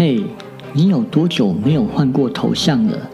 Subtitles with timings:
[0.00, 0.24] 嘿，
[0.72, 3.10] 你有多久没有换过头像了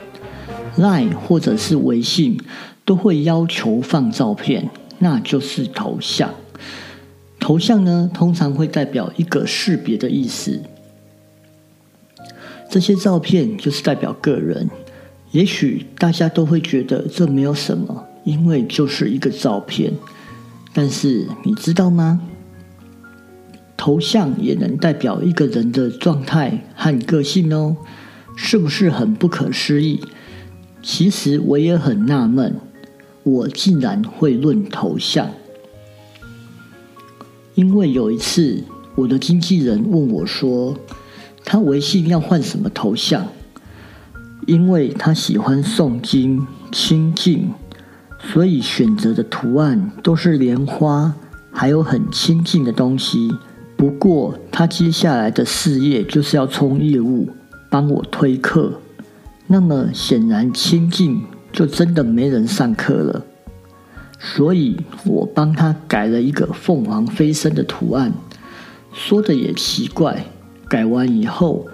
[0.78, 2.38] ？Line 或者是微信
[2.84, 4.70] 都会要求放照片，
[5.00, 6.32] 那就是头像。
[7.40, 10.62] 头像呢，通常会代表一个识别的意思。
[12.70, 14.70] 这些照片就是代表个人。
[15.32, 19.92] 也许大家都会觉得这没有什么，因为就是一个照片。
[20.72, 22.20] 但是你知道吗？
[23.76, 27.76] 头像也能代表一个人的状态和个性哦，
[28.34, 30.00] 是不是很不可思议？
[30.82, 32.56] 其实我也很纳闷，
[33.22, 35.28] 我竟然会论头像。
[37.54, 38.62] 因为有一次，
[38.94, 40.76] 我的经纪人问我说，
[41.44, 43.26] 他微信要换什么头像？
[44.46, 47.50] 因为他喜欢诵经清净，
[48.32, 51.14] 所以选择的图案都是莲花，
[51.50, 53.34] 还有很亲近的东西。
[53.76, 57.28] 不过，他接下来的事业就是要冲业务，
[57.70, 58.72] 帮我推课。
[59.46, 63.24] 那么，显然清净就真的没人上课了。
[64.18, 68.12] 所以我帮他改了一个凤凰飞升的图案。
[68.94, 70.24] 说的也奇怪，
[70.68, 71.66] 改完以后，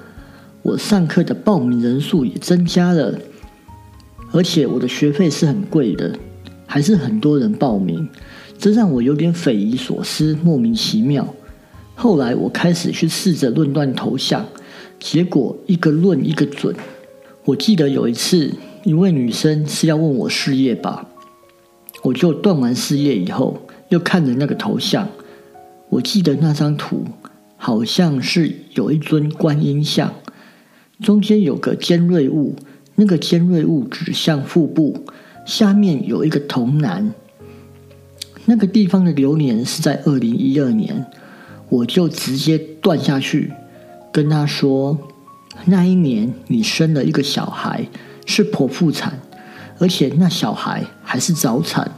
[0.62, 3.16] 我上课的报名人数也增加了，
[4.32, 6.18] 而且我的学费是很贵的，
[6.66, 8.08] 还是很多人报名，
[8.58, 11.32] 这让我有点匪夷所思，莫名其妙。
[11.94, 14.44] 后来我开始去试着论断头像，
[14.98, 16.74] 结果一个论一个准。
[17.44, 18.52] 我记得有一次，
[18.84, 21.08] 一位女生是要问我事业吧。
[22.02, 23.56] 我就断完事业以后，
[23.90, 25.08] 又看着那个头像，
[25.88, 27.04] 我记得那张图
[27.56, 30.12] 好像是有一尊观音像，
[31.00, 32.56] 中间有个尖锐物，
[32.96, 35.04] 那个尖锐物指向腹部，
[35.46, 37.14] 下面有一个童男。
[38.46, 41.06] 那个地方的流年是在二零一二年，
[41.72, 43.50] 我就直接断下去，
[44.12, 44.98] 跟他说，
[45.64, 47.88] 那一年你生了一个小孩，
[48.26, 49.18] 是剖腹产。
[49.78, 51.90] 而且那小孩还是早产，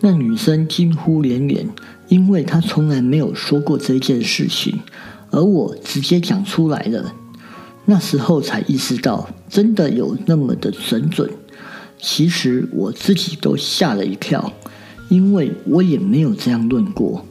[0.00, 1.66] 那女生惊呼连连，
[2.08, 4.80] 因为她从来没有说过这件事情，
[5.30, 7.14] 而我直接讲出来了。
[7.86, 11.30] 那时候才意识到，真的有那么的神准。
[11.98, 14.52] 其实我自己都吓了一跳，
[15.08, 17.24] 因为我也没有这样论过。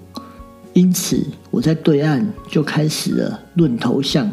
[0.76, 1.20] 因此
[1.50, 4.32] 我在对岸就开始了论头像。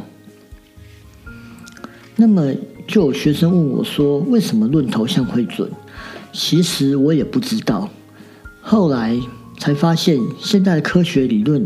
[2.15, 2.53] 那么。
[2.85, 5.71] 就有学生问我说：“为什么论头像会准？”
[6.35, 7.89] 其实我也不知道。
[8.61, 9.17] 后来
[9.57, 11.65] 才发现，现代科学理论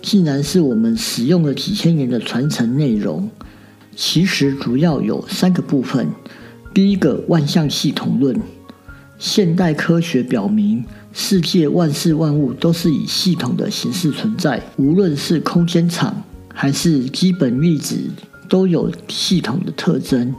[0.00, 3.28] 竟然是我们使用了几千年的传承内容。
[3.96, 6.08] 其实主要有三个部分。
[6.72, 8.40] 第一个，万象系统论。
[9.18, 17.98] 现代科学表明，世界万事万物都是以系统的形式存在，无论是空间场还是基本粒子。
[18.48, 20.34] 都有系统的特征。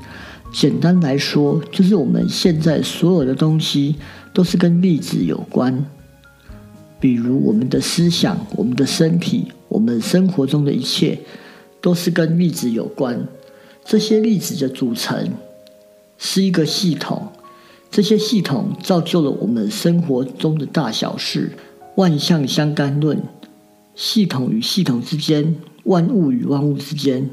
[0.52, 3.96] 简单来说，就是我们现在所有的东西
[4.32, 5.84] 都是跟粒子有关。
[7.00, 11.18] 比如我们的思想、我们的身体、我们生活中的一切，
[11.82, 13.20] 都是跟粒子有关。
[13.84, 15.32] 这些粒子的组成
[16.20, 17.28] 是一个系统，
[17.94, 21.52] 这些系统造就了我们生活中的大小事。
[21.96, 23.22] 万象相干论，
[23.94, 27.30] 系统与系统之间，万物与万物之间。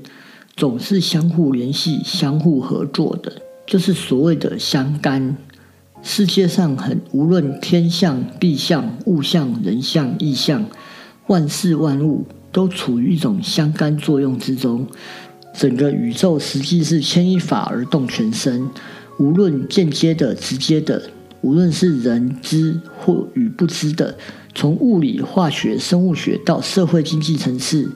[0.54, 3.32] 总是相互联系、相互合作的，
[3.66, 5.34] 就是所谓的相干。
[6.02, 10.66] 世界上很无论天象、地象、物象、人象、意象，
[11.28, 14.86] 万事万物都处于一种相干作用之中。
[15.54, 18.68] 整个宇宙实际是牵一发而动全身，
[19.20, 21.10] 无论间接的、直接的，
[21.42, 24.16] 无论是人知或与不知的，
[24.54, 27.92] 从物理、化学、生物学到社会经济层次。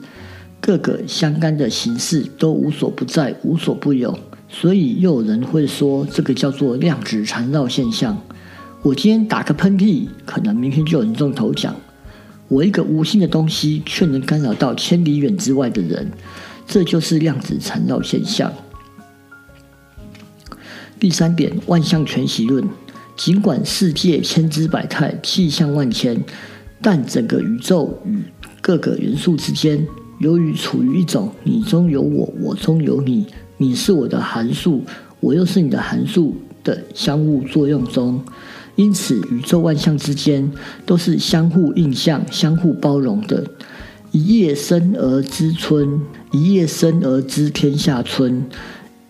[0.61, 4.15] 各个相干的形式都无所不在、无所不有，
[4.47, 8.15] 所以又有人会说这个叫做量子缠绕现象。
[8.83, 11.75] 我今天打个喷嚏，可能明天就有人中头奖。
[12.47, 16.11] 我一个无心的东西，却能干扰到千里远之外的人，
[16.67, 18.53] 这就是量子缠绕现象。
[21.05, 22.67] 第三点，万象全息论。
[23.15, 26.19] 尽管世界千姿百态、气象万千，
[26.81, 28.23] 但整个宇宙与
[28.59, 29.85] 各个元素之间。
[30.17, 34.83] 由于处于一种你中有我，我中有你，你是我的函数，
[35.19, 38.19] 我又是你的函数的相互作用中，
[38.75, 40.51] 因此宇宙万象之间
[40.87, 43.45] 都是相互印象、相互包容的。
[44.09, 48.43] 一夜生而知春，一夜生而知天下春，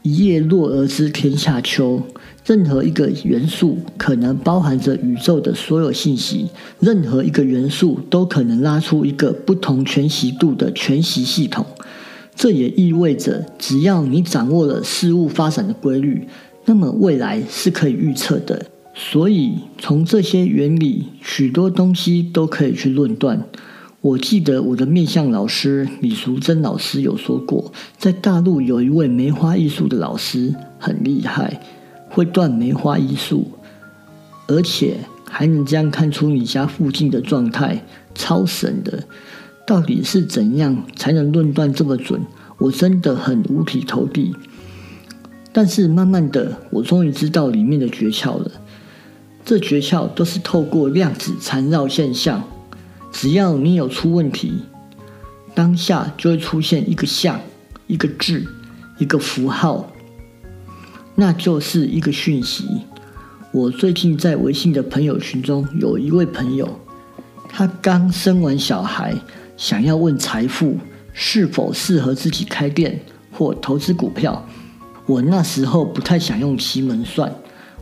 [0.06, 2.00] 一叶落而知天下秋。
[2.46, 6.46] 任何一个元素可能包含着宇宙的所有信息，
[6.80, 11.66] 任何一个元素都可能拉出一个不同全息度的全息系统。
[12.36, 16.28] 这也意味着，只要你掌握了事物发展的规律，
[16.66, 18.64] 那么未来是可以预测的。
[18.94, 23.44] 所以，从这些原理，许多东西都可以去论断。
[24.06, 31.60] 我记得我的面相老师李淑珍老师有说过，在大陆有一位梅花艺术的老师很厉害，
[32.08, 33.48] 会断梅花艺术，
[34.46, 34.98] 而且
[35.28, 39.06] 还能这样看出你家附近的状态，超神的。
[39.66, 42.22] 到底是怎样才能论断这么准？
[42.60, 44.36] 我真的很五体投地。
[45.52, 48.52] 但是慢慢的，我终于知道里面的诀窍了。
[49.44, 52.44] 这诀窍都是透过量子缠绕现象，
[53.18, 54.66] 只要你有出问题，
[55.54, 57.40] 当下就会出现一个像、
[57.88, 58.46] 一个字、
[58.98, 59.90] 一个符号，
[61.16, 62.66] 那就是一个讯息。
[63.54, 66.78] 我最近在微信的朋友群中有一位朋友，
[67.48, 69.16] 他刚生完小孩，
[69.56, 70.78] 想要问财富
[71.14, 73.00] 是否适合自己开店
[73.32, 74.46] 或投资股票。
[75.06, 77.34] 我那时候不太想用奇门算。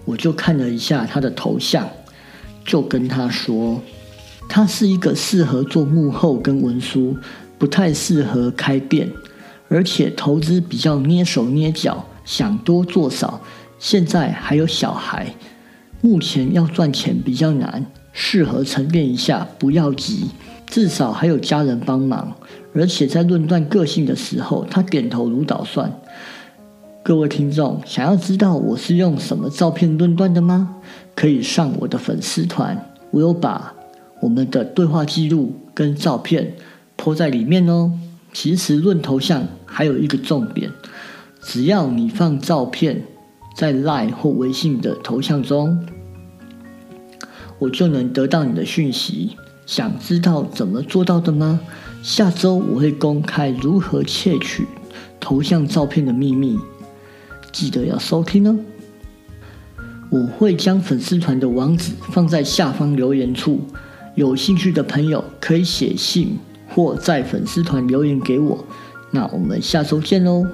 [0.05, 1.89] 我就看了一下他的头像，
[2.63, 3.81] 就跟他说，
[4.55, 7.17] 他是一个适合做幕后跟文书，
[7.57, 9.11] 不太适合开店，
[9.67, 13.41] 而且投资比较捏手捏脚，想多做少。
[13.79, 15.33] 现在还有小孩，
[16.01, 20.27] 目前要赚钱比较难，适合沉淀一下，不要急，
[20.67, 22.31] 至少还有家人帮忙。
[22.75, 25.91] 而且在论断个性的时候，他点头如捣蒜。
[27.01, 30.75] 各位听众，想要知道我是用什么照片论断的吗？
[31.15, 33.73] 可以上我的粉丝团，我有把
[34.23, 36.55] 我们的对话记录跟照片
[36.95, 37.91] 铺在里面哦。
[38.31, 40.71] 其实论头像还有一个重点，
[41.41, 43.03] 只要你放照片
[43.57, 45.85] 在 Line 或微信的头像中，
[47.59, 49.35] 我就能得到你的讯息。
[49.65, 51.59] 想知道怎么做到的吗？
[52.01, 54.65] 下周我会公开如何窃取
[55.19, 56.57] 头像照片的秘密。
[57.51, 58.57] 记得要收听哦！
[60.09, 63.61] 我会将粉丝团的网址放在下方留言处，
[64.15, 66.37] 有兴趣的朋友可以写信
[66.69, 68.65] 或在粉丝团留言给我。
[69.09, 70.45] 那我们下周见喽！